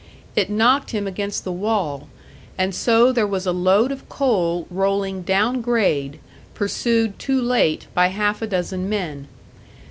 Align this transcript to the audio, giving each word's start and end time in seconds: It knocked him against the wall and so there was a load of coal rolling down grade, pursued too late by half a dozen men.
It 0.35 0.49
knocked 0.49 0.89
him 0.89 1.05
against 1.05 1.43
the 1.43 1.51
wall 1.51 2.07
and 2.57 2.73
so 2.73 3.11
there 3.11 3.27
was 3.27 3.45
a 3.45 3.51
load 3.51 3.91
of 3.91 4.09
coal 4.09 4.65
rolling 4.71 5.21
down 5.21 5.61
grade, 5.61 6.17
pursued 6.55 7.19
too 7.19 7.39
late 7.39 7.85
by 7.93 8.07
half 8.07 8.41
a 8.41 8.47
dozen 8.47 8.89
men. 8.89 9.27